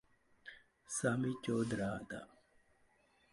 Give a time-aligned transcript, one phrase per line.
[0.89, 2.27] सामी चोद रहा था।